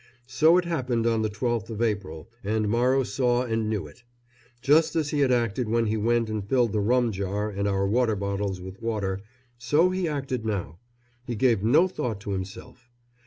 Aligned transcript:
So 0.25 0.57
it 0.57 0.65
happened 0.65 1.05
on 1.05 1.21
the 1.21 1.29
12th 1.29 1.69
of 1.69 1.79
April, 1.79 2.27
and 2.43 2.67
Morrow 2.67 3.03
saw 3.03 3.43
and 3.43 3.69
knew 3.69 3.85
it. 3.85 4.01
Just 4.59 4.95
as 4.95 5.11
he 5.11 5.19
had 5.19 5.31
acted 5.31 5.69
when 5.69 5.85
he 5.85 5.95
went 5.95 6.27
and 6.27 6.43
filled 6.43 6.73
the 6.73 6.79
rum 6.81 7.11
jar 7.11 7.51
and 7.51 7.67
our 7.67 7.85
water 7.87 8.15
bottles 8.15 8.59
with 8.59 8.81
water, 8.81 9.19
so 9.59 9.91
he 9.91 10.07
acted 10.07 10.43
now 10.43 10.79
he 11.27 11.35
gave 11.35 11.61
no 11.63 11.87
thought 11.87 12.19
to 12.21 12.31
himself. 12.31 12.89